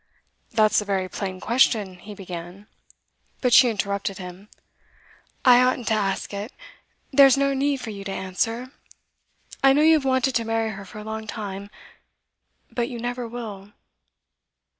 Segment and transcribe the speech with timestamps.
[0.53, 2.65] 'That's a very plain question,' he began;
[3.39, 4.49] but she interrupted him.
[5.45, 6.51] 'I oughtn't to ask it.
[7.13, 8.71] There's no need for you to answer.
[9.63, 11.69] I know you have wanted to marry her for a long time.
[12.71, 13.73] But you never will.